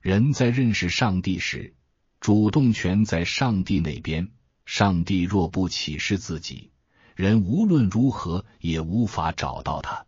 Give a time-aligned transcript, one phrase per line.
[0.00, 1.74] 人在认识上帝时，
[2.20, 4.30] 主动权在上帝那边。
[4.64, 6.70] 上帝若不启示自己，
[7.16, 10.06] 人无论如何也无法找到他。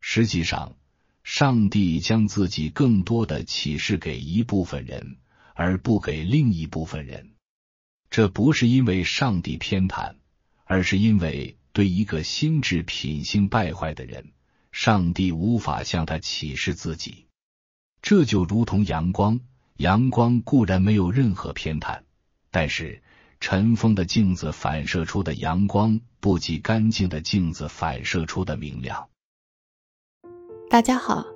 [0.00, 0.76] 实际上，
[1.22, 5.18] 上帝将自己更多的启示给一部分人，
[5.54, 7.34] 而不给另一部分人。
[8.10, 10.16] 这不是因为上帝偏袒，
[10.64, 14.32] 而是因为对一个心智品性败坏的人，
[14.72, 17.26] 上帝无法向他启示自己。
[18.02, 19.40] 这就如同阳光，
[19.78, 22.00] 阳光固然没有任何偏袒，
[22.50, 23.00] 但是。
[23.44, 29.08] 尘封的镜子反射出的阳光，不及干净的镜子反射出的明亮。
[30.70, 31.26] 大家好，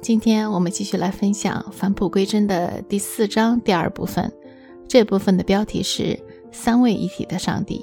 [0.00, 4.32] 今天我们继续来分享《返璞归真》的第四章第二部分。
[4.88, 6.18] 这部分的标题是
[6.50, 7.80] “三位一体的上帝”。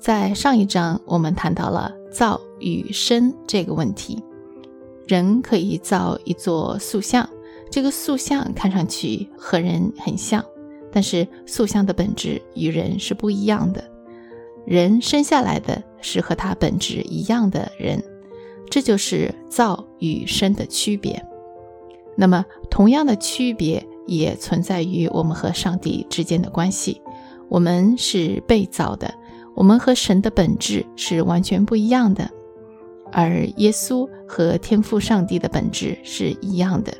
[0.00, 4.24] 在上一章，我们谈到了造与生这个问题。
[5.06, 7.28] 人可以造一座塑像，
[7.70, 10.44] 这个塑像看上去和人很像。
[10.92, 13.84] 但是塑像的本质与人是不一样的，
[14.64, 18.00] 人生下来的是和他本质一样的人，
[18.70, 21.20] 这就是造与生的区别。
[22.16, 27.02] 那么，同样的区别也存在于我们和上帝之间的关系。
[27.48, 29.12] 我们是被造的，
[29.56, 32.30] 我们和神的本质是完全不一样的，
[33.14, 36.92] 而耶稣和天父上帝的本质是一样的。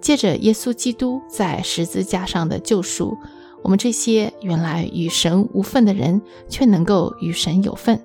[0.00, 3.16] 借着耶稣基督在十字架上的救赎，
[3.62, 8.00] 我们这些原来与神无份的人，却能够与神有份。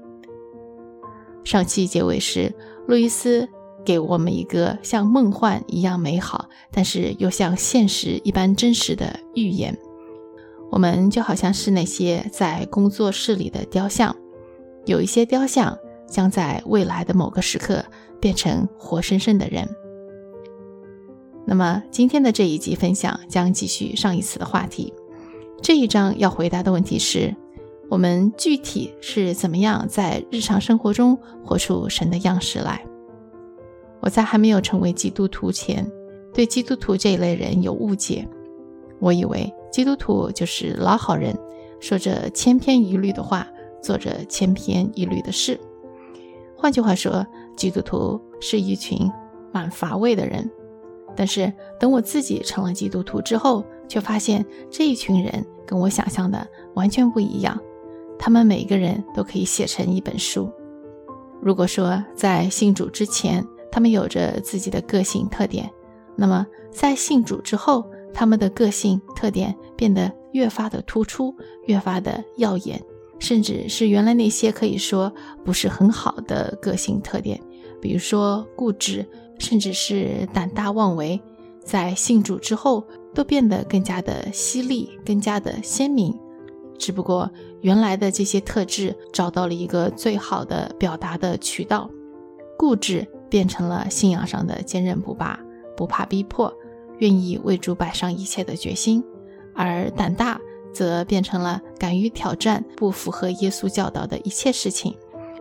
[1.44, 2.54] 上期结尾时，
[2.88, 3.48] 路易斯
[3.84, 9.78] 给我们一个像梦幻一样美好，但是又像现实一般真实的预言。
[10.72, 14.16] 我们就好像是那些在工作室里的雕像，
[14.86, 15.78] 有一些雕像
[16.12, 17.84] 将在未来的某个时刻
[18.20, 19.68] 变成活生生的人。
[21.48, 24.94] 那么今天的这一集分享将继续上一次的话题。
[25.62, 27.36] 这一章要回答的问题是：
[27.90, 32.86] 我们具体是怎么样在日常生活中活出神的样式来？
[34.02, 35.90] 我在还没有成为基督徒前，
[36.34, 38.28] 对基督徒这一类人有误解。
[39.00, 41.36] 我以为基督徒就是老好人，
[41.80, 43.48] 说着千篇一律的话，
[43.82, 45.60] 做着千篇一律的事。
[46.62, 47.26] 换句话说，
[47.58, 49.12] 基督徒是一群
[49.52, 50.48] 蛮乏味的人。
[51.16, 57.60] 但是等我自己成了基督徒之后，却发现这一群人跟我想象的完全不一样。
[58.20, 60.52] 他们每个人都可以写成一本书。
[61.42, 65.68] 如果说在信主之前，他们有着自己的个性特点，
[66.16, 67.84] 那么在信主之后，
[68.14, 71.36] 他们的个性特点变得越发的突出，
[71.66, 72.80] 越发的耀眼，
[73.22, 75.14] 甚至是原来那些可以说
[75.46, 77.40] 不是很好的个性特点，
[77.82, 79.08] 比如说固执。
[79.40, 81.20] 甚至是胆大妄为，
[81.64, 86.16] 在信主之后都变得更加的犀利，更加的鲜明。
[86.78, 87.28] 只不过
[87.62, 91.90] 原来的这些特质找到了一个最好的表达的渠道，
[92.56, 95.40] 固执变成了信仰上的坚韧不拔，
[95.76, 96.54] 不怕逼迫，
[97.00, 99.02] 愿意为主摆上一切的决心；
[99.56, 100.40] 而胆大
[100.74, 104.96] 则变成了敢于挑战不符合耶稣教导的一切事情。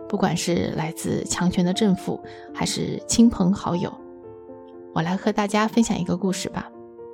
[0.07, 2.19] 不管是来自强权的政府，
[2.53, 3.93] 还是亲朋好友，
[4.93, 6.69] 我来和大家分享一个故事吧。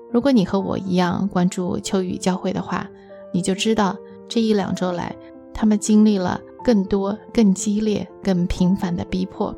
[0.09, 2.89] 如果你和我一样关注秋雨教会的话，
[3.31, 3.95] 你就知道
[4.27, 5.15] 这一两周来，
[5.53, 9.55] 他们经历了更多、更激烈、更频繁的逼迫。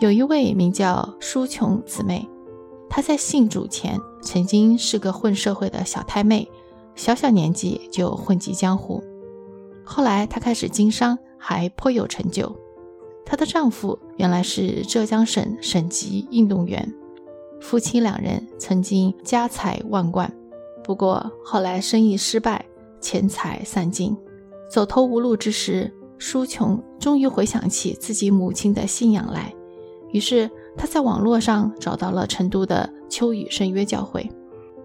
[0.00, 2.28] 有一位名叫舒琼姊妹，
[2.90, 6.50] 她在信主前曾经是个混社会的小太妹，
[6.94, 9.02] 小小年纪就混迹江湖。
[9.84, 11.18] 后来她开始经商。
[11.46, 12.50] 还颇有成就。
[13.22, 16.90] 她的丈夫原来是浙江省省级运动员，
[17.60, 20.32] 夫妻两人曾经家财万贯。
[20.82, 22.64] 不过后来生意失败，
[22.98, 24.16] 钱财散尽，
[24.70, 29.54] 走投无路之时，舒琼终于回想起自己母亲的信仰来。
[30.12, 34.26] 于是她在网络上找到了成都的秋雨圣约教会。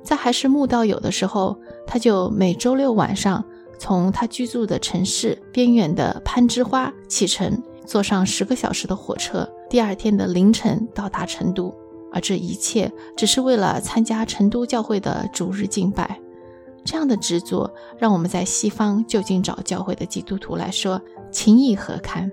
[0.04, 3.44] 在还是慕道友的时候，他就每周六晚上。
[3.82, 11.74] 从他居住的城市边远的攀枝花启程，坐上十个小时的火车，第二天的凌晨到达成都。
[12.12, 16.20] 而这一切只是为了参加成都教会的主日敬拜。
[16.84, 22.30] 这样的执着，让我们在西方就近找教会的基督徒来说，情意何堪？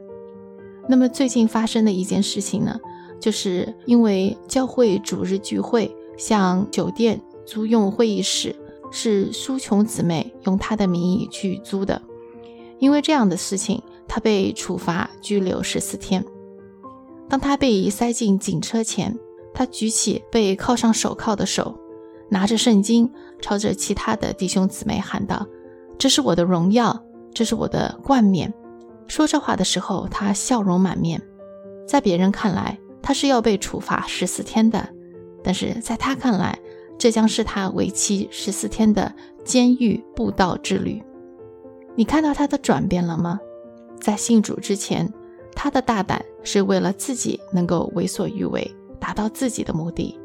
[0.89, 2.77] 那么最近发生的一件事情呢，
[3.21, 8.55] 就是因为教会主日聚会向酒店租用会议室。
[8.93, 12.01] 是苏琼姊妹用她的名义去租的，
[12.79, 16.25] 因为这样的事情，她被处罚拘留十四天。
[17.29, 19.19] 当她被塞进警车前，
[19.53, 21.79] 他举起被铐上手铐的手，
[22.31, 23.11] 拿着圣经，
[23.41, 25.47] 朝着其他的弟兄姊妹喊道
[25.99, 27.05] ：“这是我的荣耀，
[27.35, 28.55] 这是我的冠冕。”
[29.09, 31.21] 说这话的时候，他笑容满面。
[31.89, 34.89] 在别人看来，他是要被处罚十四天的，
[35.43, 36.59] 但是在他看来，
[36.99, 39.15] 这将是他为期十四天的
[39.45, 41.03] 监狱布道之旅。
[41.95, 43.41] 你看到他的转变了吗？
[44.01, 45.13] 在信主之前，
[45.55, 50.19] 他的大胆是为了自己能够为所欲为，达到自己的目的；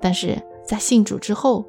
[0.00, 1.64] 但是在信主之后，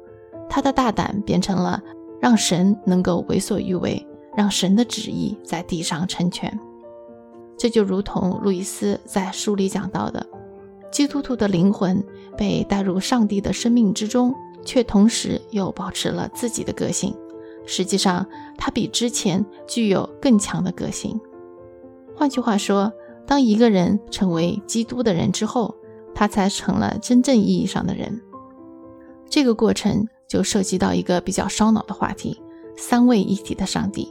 [0.48, 1.82] 他的大胆变成了
[2.20, 4.06] 让神能够为所欲为，
[4.36, 6.58] 让神的旨意在地上成全。
[7.56, 10.26] 这就如同路易斯在书里讲到的，
[10.90, 12.02] 基督徒的灵魂
[12.40, 14.34] 被带入上帝的生命之中，
[14.64, 17.14] 却同时又保持了自己的个性。
[17.66, 18.26] 实际上，
[18.56, 21.20] 他比之前具有更强的个性。
[22.16, 22.90] 换句话说，
[23.26, 25.74] 当一个人成为基督的人之后，
[26.14, 28.22] 他才成了真正意义上的人。
[29.28, 32.40] 这个过程就涉及到一个比较烧脑的话题：
[32.74, 34.10] 三位一体的上帝。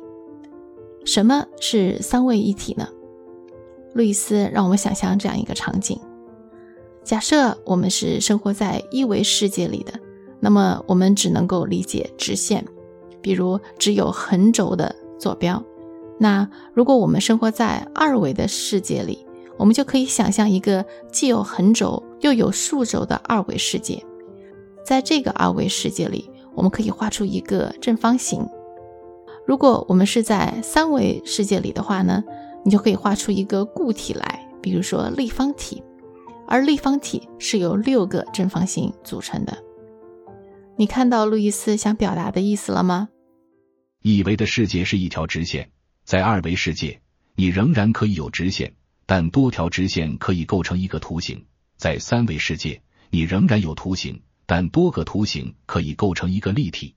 [1.03, 2.87] 什么是三位一体呢？
[3.93, 5.99] 路易斯让我们想象这样一个场景：
[7.09, 9.93] 假设我们是生活在一维世界里的，
[10.39, 12.63] 那么我们只能够理解直线，
[13.19, 15.63] 比如只有横轴的坐标。
[16.19, 19.25] 那如果我们生活在二维的世界里，
[19.57, 24.05] 我们就可以想象一个既有横轴又有竖轴的二维世界。
[24.85, 28.47] 在这个二维世界里，我们可以画出一个正方形。
[29.47, 32.23] 如果我们是在三维世界里的话呢，
[32.63, 35.81] 你就可以画出一个固体来，比如说立方体。
[36.49, 39.63] 而立方体是由六个正方形组成的。
[40.75, 43.07] 你看到路易斯想表达的意思了吗？
[44.01, 45.69] 一维的世界是一条直线。
[46.03, 47.01] 在二维世界，
[47.35, 48.73] 你仍然可以有直线，
[49.05, 51.37] 但多条直线可以构成一个图形；
[51.77, 52.81] 在三维世界，
[53.11, 56.95] 你仍然有图形，但多个图形可以构成一个立体。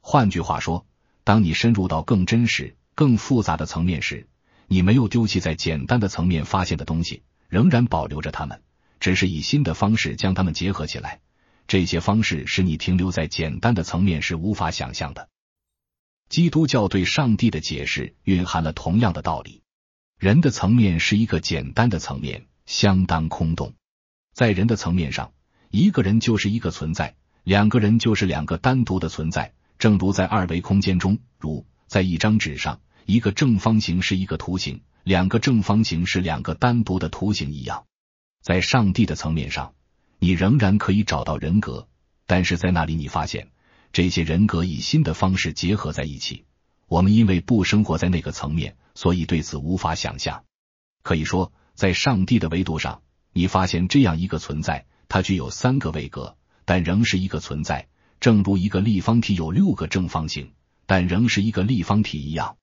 [0.00, 0.84] 换句话说，
[1.22, 4.26] 当你深入到更真实、更复杂的层面时，
[4.66, 8.60] 你没有丢弃在简单的层面发现的东西，仍然保留着它们，
[9.00, 11.20] 只是以新的方式将它们结合起来。
[11.66, 15.28] 这些方式使你停留在简单的层面是无法想象的。
[16.28, 19.62] 基督教对上帝的解释蕴含了同样的道理。
[20.18, 23.74] 人的层面是一个简单的层面，相当空洞。
[24.34, 25.32] 在人的层面上，
[25.70, 29.52] 一个人就是一个存在，两个人就是两个单独的存在。
[29.78, 37.84] 正如在二维空间中，如在一张纸上，一个正方形是一个图形，两个正方形是两个单独的图形一样。
[38.48, 39.74] 在上帝的层面上，
[40.18, 41.86] 你仍然可以找到人格，
[42.26, 43.48] 但是在那里你发现。
[43.92, 46.46] 这些人格以新的方式结合在一起。
[46.86, 50.44] 我们因为不生活在那个层面，所以对此无法想象。
[51.02, 53.02] 可以说，在上帝的维度上，
[53.34, 60.52] 你发现这样一个存在，它具有三个位格，但仍是一个存在，正如一个立方体有六个正方形，
[60.86, 62.56] 但仍是一个立方体一样。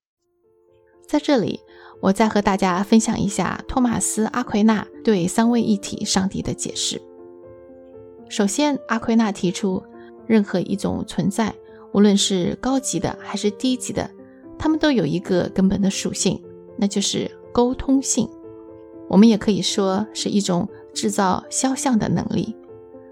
[1.07, 1.61] 在这里，
[2.01, 7.01] 我再和大家分享一下托马斯·阿奎那对三位一体上帝的解释。
[8.29, 9.83] 首先，阿奎那提出。
[10.27, 11.53] 任何一种存在，
[11.93, 14.09] 无论是高级的还是低级的，
[14.57, 16.43] 它们都有一个根本的属性，
[16.77, 18.27] 那就是沟通性。
[19.07, 22.55] 我们也可以说是一种制造肖像的能力。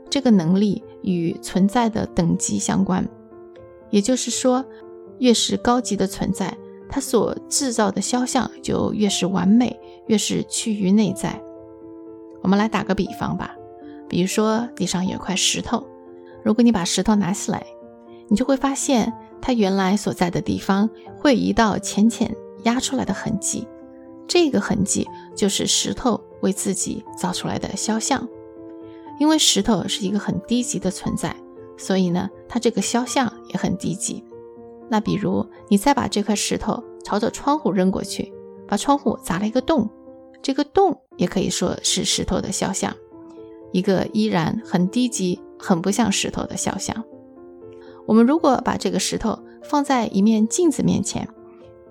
[0.10, 3.08] 这个能力与存在的等级相关，
[3.92, 4.66] 也就是说，
[5.20, 6.58] 越是高级的存在，
[6.94, 11.42] 它所制造的肖像就越是完美，越是趋于内在。
[12.44, 13.56] 我们来打个比方吧，
[14.08, 15.84] 比如说地上有块石头。
[16.44, 17.66] 如果你把石头拿起来，
[18.28, 22.32] 你就会发现它原来所在的地方会一道浅浅
[22.64, 23.68] 压出来的痕迹，
[24.28, 28.28] 这个痕迹就是石头为自己造出来的肖像。
[29.20, 31.36] 因为石头是一个很低级的存在，
[31.76, 34.24] 所以呢，它这个肖像也很低级。
[34.90, 38.34] 那比如你再把这块石头朝着窗户扔过去，
[38.68, 39.90] 把窗户砸了一个洞，
[40.42, 42.94] 这个洞也可以说是石头的肖像，
[43.72, 45.40] 一个依然很低级。
[45.66, 47.06] 很不像石头的肖像。
[48.06, 51.26] 我们如果把这个石头放在一面镜子面前，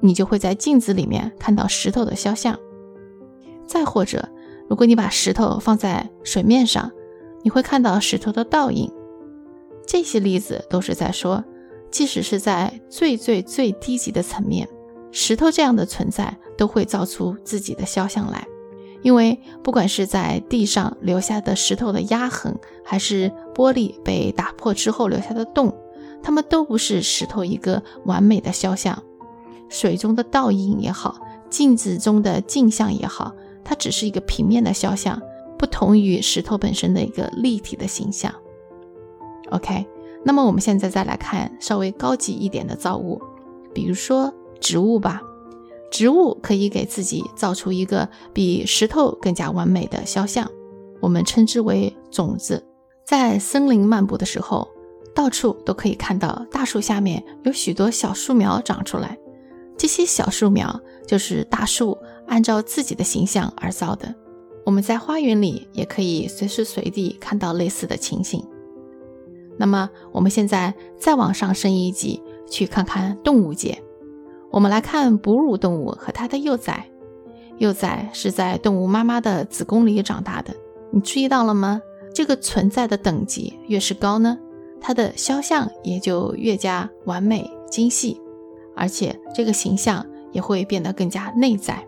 [0.01, 2.59] 你就会在镜子里面看到石头的肖像。
[3.67, 4.29] 再或者，
[4.69, 6.93] 如果你把石头放在水面上，
[7.43, 8.93] 你会看到石头的倒影。
[9.87, 11.43] 这些例子都是在说，
[11.93, 14.69] 即使是在最最最低级的层面，
[15.13, 18.45] 石头这样的存在都会造出自己的肖像来。
[19.03, 25.77] 因为不管是在地上留下的石头的压痕，还是玻璃被打破之后留下的洞，
[26.23, 29.03] 它们都不是石头一个完美的肖像。
[29.69, 31.21] 水中的倒影也好，
[31.51, 33.35] 镜子中的镜像也好，
[33.65, 35.21] 它只是一个平面的肖像，
[35.59, 38.33] 不同于石头本身的一个立体的形象。
[39.51, 39.85] OK，
[40.25, 43.21] 那么我们现在再来看稍微高级一点的造物，
[43.75, 45.23] 比如说植物吧。
[45.91, 50.51] 植物可以给自己造出一个比石头更加完美的肖像，
[51.01, 52.65] 我们称之为种子。
[53.05, 54.67] 在森林漫步的时候，
[55.15, 59.19] 到处都可以看到大树下面有许多小树苗长出来，
[59.77, 64.15] 这些小树苗就是大树按照自己的形象而造的。
[64.65, 68.43] 我们在花园里也可以随时随地看到类似的情形。
[69.57, 73.83] 那么，我们现在再往上升一级，去看看动物界。
[74.51, 76.89] 我们来看哺乳动物和它的幼崽。
[77.59, 80.55] 幼崽是在动物妈妈的子宫里长大的。
[80.91, 81.81] 你注意到了吗？
[82.15, 84.39] 这个存在的等级越是高呢，
[84.81, 88.21] 它的肖像也就越加完美精细，
[88.77, 91.87] 而且这个形象也会变得更加内在。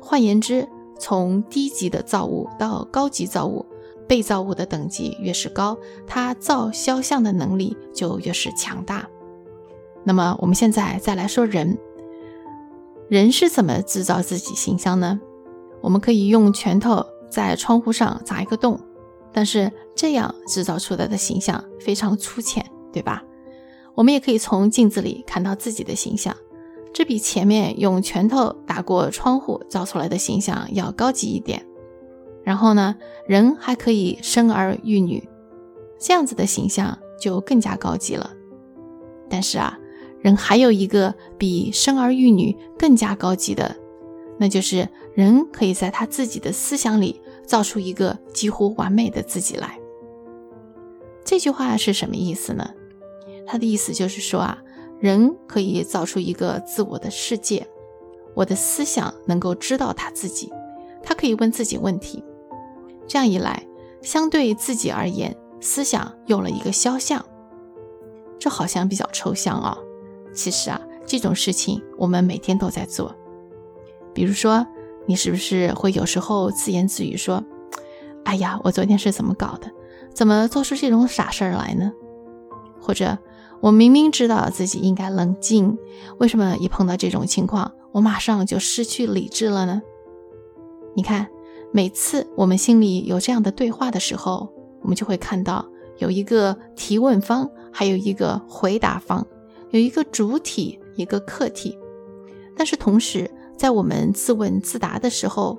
[0.00, 3.64] 换言之，从低级的造物到高级造物，
[4.12, 5.74] 被造物的等级越是高，
[6.06, 9.08] 它造肖像的能力就越是强大。
[10.04, 11.78] 那么我们现在再来说人，
[13.08, 15.18] 人是怎么制造自己形象呢？
[15.80, 18.78] 我们可以用拳头在窗户上砸一个洞，
[19.32, 23.24] 但是这样制造出来的形象非常粗浅，对吧？
[23.94, 26.36] 我们也可以从镜子里看到自己的形象，
[26.92, 31.64] 这比前面用拳头打过窗户造出来的形象要高级一点。
[32.44, 32.96] 然后呢，
[33.26, 35.28] 人还可以生儿育女，
[35.98, 38.32] 这样子的形象就更加高级了。
[39.28, 39.78] 但是啊。
[40.20, 43.74] 人还有一个比生儿育女更加高级的，
[44.38, 49.80] 那就是人可以在他自己的思想里造出一个几乎完美的自己来。
[51.24, 52.70] 这句话是什么意思呢？
[53.44, 54.62] 他的意思就是说啊，
[55.00, 57.66] 人可以造出一个自我的世界，
[58.36, 60.52] 我的思想能够知道他自己，
[61.02, 62.22] 他可以问自己问题。
[63.06, 63.66] 这样一来，
[64.02, 67.24] 相对自己而言，思想有了一个肖像。
[68.38, 69.78] 这好像比较抽象啊。
[70.34, 73.14] 其实啊，这种事情我们每天都在做。
[74.14, 74.66] 比如说，
[75.06, 77.42] 你是不是会有时候自言自语说
[78.24, 79.70] ：“哎呀，我昨天是怎么搞的？
[80.14, 81.92] 怎么做出这种傻事儿来呢？”
[82.80, 83.18] 或者，
[83.60, 85.78] 我明明知道自己应该冷静，
[86.18, 89.82] 为什么一碰到这种情况，我马上就失去理智了呢？
[90.94, 91.28] 你看，
[91.74, 94.52] 每次我们心里有这样的对话的时候，
[94.82, 95.66] 我们就会看到
[95.98, 99.26] 有一个提问方，还有一个回答方。
[99.70, 101.78] 有一个主体，一个客体，
[102.54, 105.58] 但是同时，在我们自问自答的时候，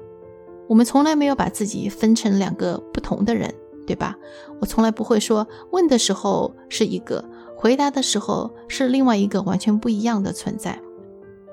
[0.70, 3.52] 我们从来没有把自己分成两个不同的人，
[3.88, 4.16] 对吧？
[4.62, 7.28] 我从来不会说问的时候是一个，
[7.58, 10.80] 回答的时候是另外一个完全不一样的存在。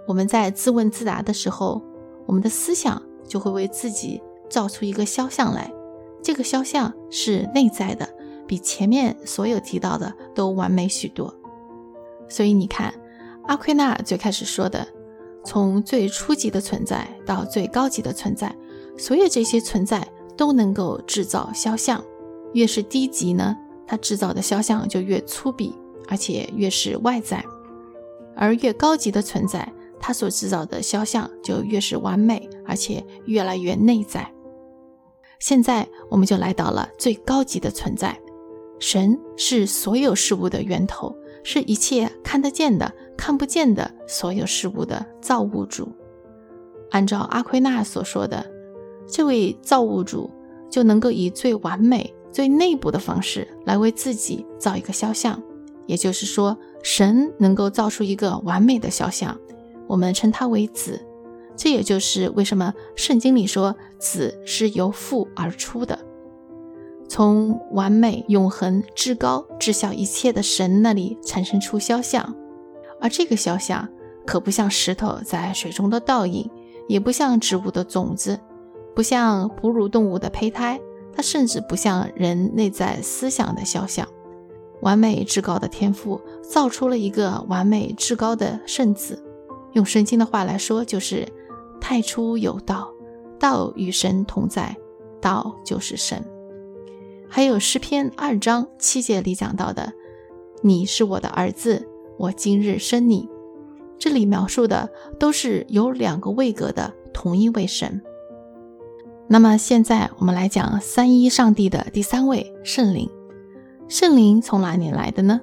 [0.06, 1.80] 我们在自问自答的时候，
[2.26, 5.72] 我们的思想就会为自己造出一个肖像来，
[6.22, 8.08] 这个肖像是内在的，
[8.46, 11.34] 比前面所有提到的都完美许多。
[12.28, 12.92] 所以你看，
[13.46, 14.86] 阿奎那最开始说的，
[15.44, 18.54] 从最初级的存在到最高级的存在，
[18.98, 22.04] 所有这些存在都能够制造肖像。
[22.52, 25.72] 越是低级呢，它制造的肖像就越粗鄙，
[26.08, 27.38] 而且越是外在；
[28.36, 34.28] 而越高级的存在，它所制造的肖像就越是完美，而且越来越内在。
[35.40, 38.16] 现在我们就来到了最高级的存在，
[38.78, 41.14] 神是所有事物的源头。
[41.42, 45.90] 是一切看得见的、看不见的所有事物的造物主。
[46.90, 48.44] 按照阿奎那所说的，
[49.08, 50.30] 这位造物主
[50.68, 55.42] 就能够以最完美、最内部的方式来为自己造一个肖像。
[55.86, 59.34] 也就是说，神能够造出一个完美的肖像，
[59.88, 61.00] 我们称他为子。
[61.62, 65.98] 这也就是为什么圣经里说子是由父而出的。
[67.06, 72.34] 从完美、永恒、至高、知晓一切的神那里产生出肖像，
[72.98, 73.86] 而这个肖像
[74.26, 76.50] 可不像石头在水中的倒影，
[76.88, 78.40] 也不像植物的种子，
[78.96, 80.80] 不像哺乳动物的胚胎，
[81.12, 84.08] 它甚至不像人内在思想的肖像。
[84.80, 89.22] 完美至高的天赋造出了一个完美至高的圣子。
[89.74, 91.28] 用圣经的话来说，就是
[91.90, 92.94] 太初有道，
[93.36, 94.76] 道与神同在，
[95.20, 96.24] 道就是神。
[97.28, 99.92] 还有诗篇二章七节里讲到的
[100.62, 103.28] ：“你是我的儿子，我今日生你。”
[103.98, 108.00] 这里描述的都是有两个位格的同一位神。
[109.26, 113.10] 那么现在我们来讲三一上帝的第三位圣灵。
[113.88, 115.40] 圣灵从哪里来的呢？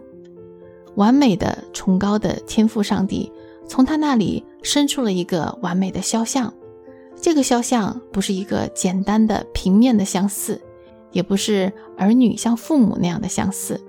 [0.95, 3.29] 完美的、崇高的天赋上帝
[3.67, 6.53] 从他那里生出了一个完美的肖像。
[7.19, 10.61] 这个肖像不是一个简单的平面的相似，
[11.11, 13.83] 也不是儿女像父母那样的相似。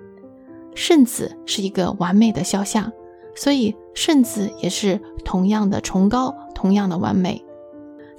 [0.74, 2.90] 圣子是一个完美的肖像，
[3.34, 7.44] 所以圣子也是同样的崇高，同样的完美。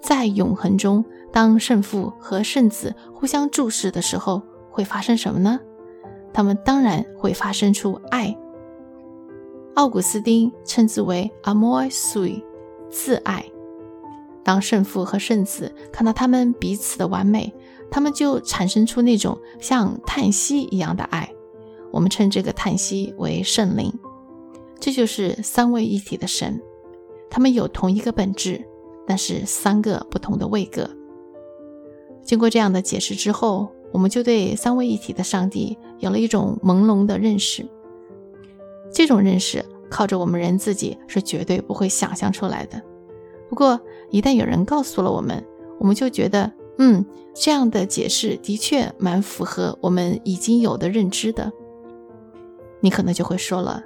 [0.01, 5.59] 在永恒中，当圣父和圣子互相注视的时候，会发生什么呢？
[6.31, 8.37] 他们当然会发生出爱。
[9.75, 12.43] 奥古斯丁称之为 “amor sui”，
[12.89, 13.45] 自爱。
[14.43, 17.53] 当圣父和圣子看到他们彼此的完美，
[17.91, 21.31] 他们就产生出那种像叹息一样的爱。
[21.91, 23.93] 我们称这个叹息为圣灵。
[24.79, 26.61] 这就是三位一体的神，
[27.29, 28.65] 他们有同一个本质，
[29.07, 30.89] 但是三个不同的位格。
[32.23, 37.65] 经过这样的解释之后，我们就对三位一体的上帝有了一种朦胧的认识。
[38.91, 42.81] 这种认识靠着我们人自己是绝对不会想象出来的。
[43.49, 43.79] 不过，
[44.11, 45.43] 一旦有人告诉了我们，
[45.79, 51.51] 我们就觉得，嗯，这样的解释的确蛮符合我们已经有的认知的。
[52.81, 53.83] 你可能就会说了，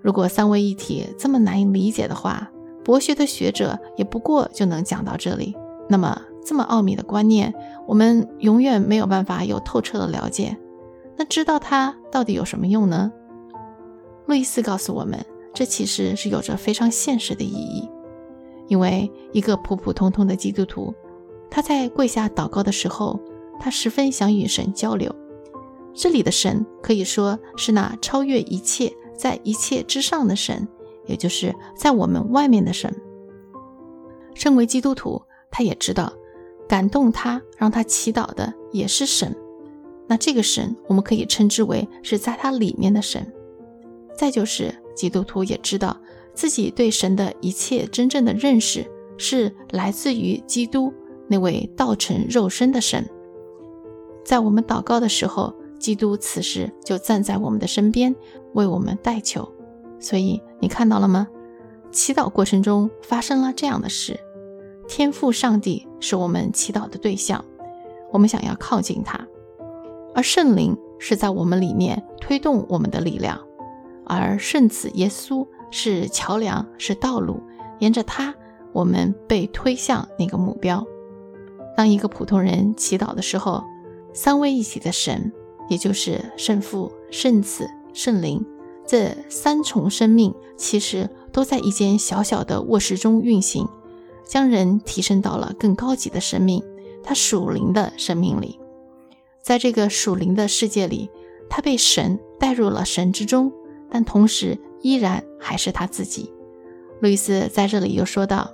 [0.00, 2.50] 如果三位一体这么难以理解的话，
[2.84, 5.56] 博学的学者也不过就能讲到这里。
[5.88, 7.52] 那么，这么奥秘的观念，
[7.86, 10.56] 我们永远没有办法有透彻的了解。
[11.16, 13.12] 那知道它到底有什么用呢？
[14.26, 17.88] 路易斯告诉我们，这其实是有着非常现实的意义。
[18.66, 20.94] 因为一个普普通通的基督徒，
[21.50, 23.20] 他在跪下祷告的时候，
[23.60, 25.14] 他十分想与神交流。
[25.92, 30.66] 这里的神可以说是那超越一切、在一切之上的神，
[31.06, 32.92] 也就是在我们外面的神。
[34.34, 36.12] 身为基督徒，他也知道，
[36.66, 39.36] 感动他、让他祈祷的也是神。
[40.08, 43.32] 那这个神，我们可以称之为是在他里面的神。
[44.16, 45.96] 再就是，基督徒也知道。
[46.34, 48.84] 自己对神的一切真正的认识，
[49.16, 50.92] 是来自于基督
[51.28, 53.08] 那位道成肉身的神。
[54.24, 58.12] 在我们祷告的时候，基督此时就站在我们的身边，
[58.54, 59.48] 为我们代求。
[60.00, 61.28] 所以你看到了吗？
[61.92, 64.18] 祈祷过程中发生了这样的事：
[64.88, 67.44] 天父上帝是我们祈祷的对象，
[68.12, 69.24] 我们想要靠近他，
[70.16, 73.43] 而圣灵是在我们里面推动我们的力量，
[74.06, 75.46] 而圣子耶稣。
[75.76, 77.42] 是桥梁，是道路，
[77.80, 78.32] 沿着它，
[78.72, 80.86] 我们被推向那个目标。
[81.76, 83.64] 当一个普通人祈祷的时候，
[84.12, 85.32] 三位一体的神，
[85.68, 88.46] 也就是圣父、圣子、圣灵，
[88.86, 93.66] 这三重生命，其实都在一间小小的卧室中运行，
[94.24, 96.62] 将人提升到了更高级的生命，
[97.02, 98.60] 他属灵的生命里。
[99.42, 101.10] 在这个属灵的世界里，
[101.50, 103.52] 他被神带入了神之中，
[103.90, 104.58] 但同时。
[104.84, 106.30] 依然还是他自己。
[107.00, 108.50] 路易斯在这里又说道：“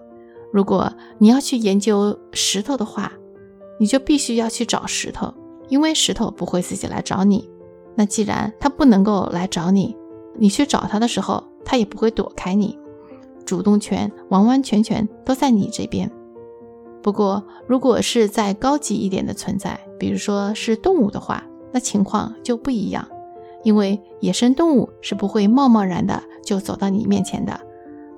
[0.54, 3.12] 如果你要去研究石头的话，
[3.80, 5.34] 你就必须要去找石头，
[5.68, 7.50] 因为石头不会自己来找你。
[7.96, 9.96] 那既然他不能够来找你，
[10.38, 12.78] 你去找他的时候，他也不会躲开你。
[13.44, 16.08] 主动权完完全全都在你这边。
[17.02, 23.04] 不过，如果是在高级一点的存在，比如说是动物的话，那情况就不一样。”
[23.62, 27.60] 因为野生动物是不会贸贸然的就走到你面前的，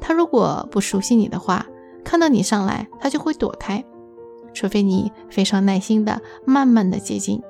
[0.00, 1.66] 它如果不熟悉你的话，
[2.05, 3.85] 看到你上来，它就会躲开，
[4.55, 7.42] 除非你非常耐心的慢慢的接近，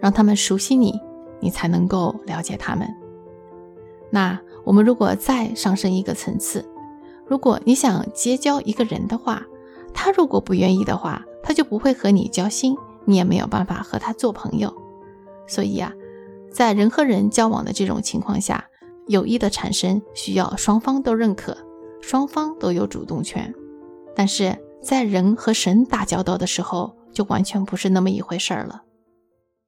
[0.00, 1.00] 让他们熟悉你，
[1.40, 2.88] 你才能够了解他们。
[4.10, 6.64] 那我们如果再上升一个层次，
[7.26, 9.42] 如果你想结交一个人的话，
[9.92, 14.72] 他如果不愿意的话，他就不会和你交心，你也没有办法和他做朋友。
[15.48, 15.92] 所以啊。
[16.56, 18.66] 在人和人交往的这种情况下，
[19.08, 21.54] 友谊的产生需要双方都认可，
[22.00, 23.52] 双方都有主动权。
[24.14, 28.84] 但是在人和神打交道的时候，就完全不是那么一回事儿了。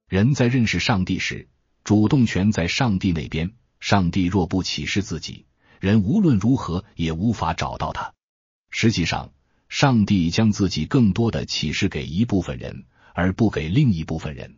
[0.07, 1.47] 人在认识上帝时，
[1.83, 3.51] 主动权在上帝那边。
[3.79, 5.45] 上帝若不启示自己，
[5.79, 8.11] 人无论如何也无法找到他。
[8.71, 9.31] 实际上，
[9.67, 14.55] 上帝将自己更多的启示给一部分人，而不给另一部分人。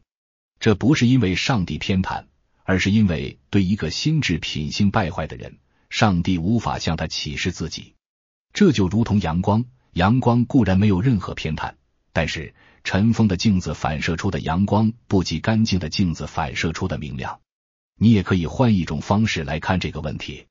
[0.62, 2.26] 这不是因为上帝偏袒，
[2.64, 5.58] 而是因为对一个心智品性败坏的人，
[5.90, 7.96] 上帝无法向他启示自己。
[8.54, 11.74] 这就如同阳光，阳光固然没有任何偏袒，
[12.14, 17.40] 但是尘封的镜子反射出的阳光不及干净的镜子反射出的明亮。
[17.98, 20.46] 你也可以换一种方式来看这个问题。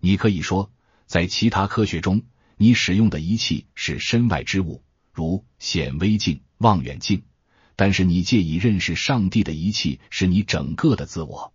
[0.00, 0.70] 你可以说，
[1.06, 2.22] 在其他科学中，
[2.56, 7.24] 你使用的仪器是身外之物，如显微镜、望远镜。
[7.78, 11.52] 但是你借以认识上帝的仪器是你整个的自我。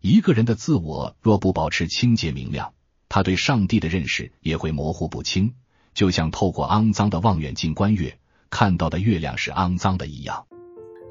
[0.00, 2.72] 一个人的自我若不保持清洁明亮，
[3.10, 5.52] 他对上帝的认识也会模糊不清，
[5.92, 10.46] 就像透过肮脏的望远镜观月，看到的月亮是肮脏的一样。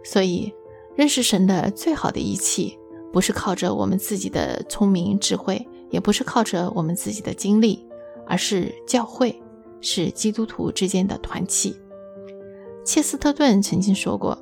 [0.04, 0.52] 所以，
[0.96, 2.80] 认识神的最好的仪器，
[3.14, 7.86] 不是靠着我们自己的聪明智慧，也不是靠着我们自己的经历，
[8.26, 9.40] 而是教会，
[9.82, 11.76] 是基督徒之间的团契。
[12.84, 14.42] 切斯特顿曾经说过：“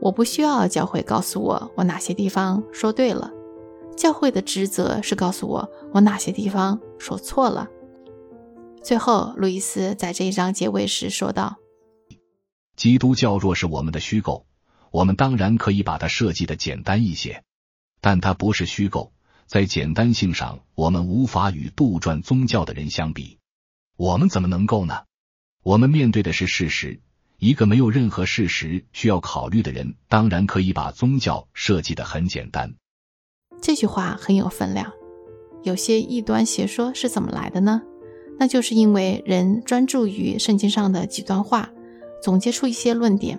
[0.00, 3.32] 我不需要教会告诉我我哪些地方说对了，
[3.96, 7.68] 教会的职责是告诉我我哪些地方说错了。”
[8.82, 11.56] 最后，路易斯在这一章结尾时说道
[12.76, 14.44] ：“基督教若是我们的虚构。”
[14.90, 17.44] 我们当然可以把它设计的简单一些，
[18.00, 19.12] 但它不是虚构，
[19.46, 23.38] 在简单性上，我们无法与杜撰宗教的人相比。
[23.98, 25.02] 我们怎么能够呢？
[25.62, 27.02] 我们面对的是事实。
[27.40, 32.74] 一个没有任何事实需要考虑的人，当然可以把宗教设计的很简单。
[33.60, 34.92] 这句话很有分量。
[35.62, 37.82] 有些异端邪说是怎么来的呢？
[38.40, 41.70] 那就是因为人专注于圣经上的几段话，
[42.20, 43.38] 总结出一些论点。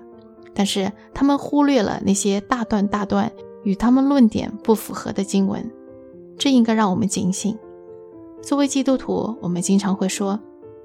[0.53, 3.29] 但是他们忽略了那些大段大段
[3.65, 5.69] 与他们论点不符合的经文，
[6.37, 7.57] 这应该让我们警醒。
[8.41, 10.39] 作为基督徒，我们经常会说：“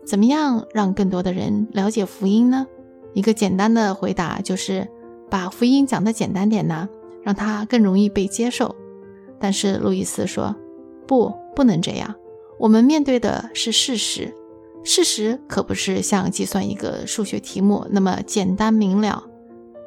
[0.04, 2.66] 怎么样让更多的人了解福音呢？”
[3.14, 4.86] 一个简单的回答就是
[5.30, 6.88] 把福音讲得简单点呢，
[7.22, 8.74] 让它更容易被接受。
[9.40, 10.54] 但是路易斯说
[11.06, 12.14] ：“不，不能这样。
[12.58, 14.34] 我们面对的是事实，
[14.82, 19.24] 事实可不是像计算一个数学题目那么简单明了。”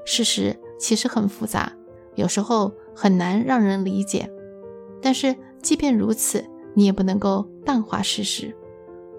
[0.06, 1.72] 事实其实很复杂，
[2.16, 4.30] 有时候很难让人理解。
[5.02, 8.56] 但是即便如此，你也不能够淡化事实。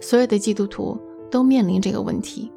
[0.00, 0.98] 所有的基督徒
[1.30, 2.50] 都面临这个问题：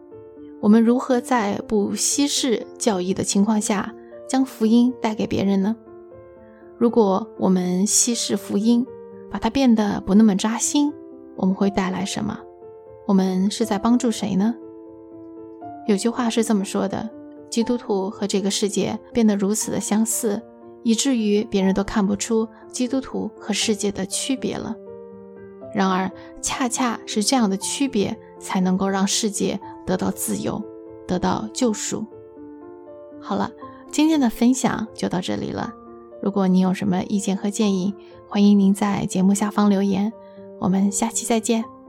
[0.62, 3.92] 我们如何在不稀释教义的情况下，
[4.30, 5.76] 将福音带给别人呢？
[6.78, 8.86] 如果我们稀释福音，
[9.32, 10.94] 把它变得不那么扎心，
[11.36, 12.40] 我们会带来什么？
[13.08, 14.54] 我们是在帮助谁呢？
[15.88, 17.10] 有句话是这么说的。
[17.50, 20.42] 基督徒和这个世界变得如此的相似，
[20.84, 24.76] 以至于别人都看不出基督徒和世界的区别了。
[25.74, 26.10] 然而，
[26.42, 30.64] 恰恰是这样的区别，才能够让世界得到自由，
[31.08, 32.06] 得到救赎。
[33.20, 33.52] 好了，
[33.92, 35.74] 今天的分享就到这里了。
[36.22, 37.94] 如果您有什么意见和建议，
[38.28, 40.14] 欢迎您在节目下方留言。
[40.60, 41.81] 我们下期再见。